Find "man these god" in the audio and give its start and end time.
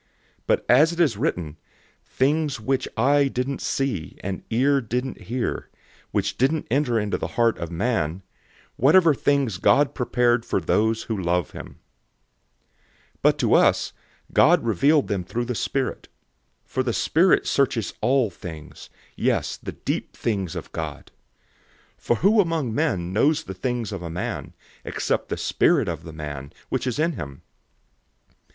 7.69-9.87